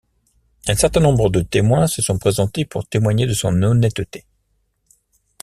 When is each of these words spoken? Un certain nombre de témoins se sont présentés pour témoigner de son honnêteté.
Un 0.67 0.73
certain 0.75 0.99
nombre 1.01 1.29
de 1.29 1.41
témoins 1.41 1.85
se 1.85 2.01
sont 2.01 2.17
présentés 2.17 2.65
pour 2.65 2.87
témoigner 2.87 3.27
de 3.27 3.35
son 3.35 3.61
honnêteté. 3.61 4.25